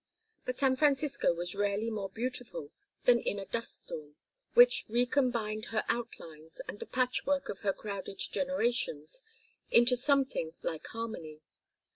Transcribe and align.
But 0.45 0.57
San 0.57 0.77
Francisco 0.77 1.31
was 1.31 1.53
rarely 1.53 1.91
more 1.91 2.09
beautiful 2.09 2.71
than 3.05 3.19
in 3.19 3.37
a 3.37 3.45
dust 3.45 3.81
storm, 3.81 4.15
which 4.55 4.83
recombined 4.87 5.65
her 5.65 5.83
outlines 5.87 6.59
and 6.67 6.79
the 6.79 6.87
patchwork 6.87 7.49
of 7.49 7.59
her 7.59 7.71
crowded 7.71 8.17
generations 8.17 9.21
into 9.69 9.95
something 9.95 10.53
like 10.63 10.87
harmony. 10.87 11.41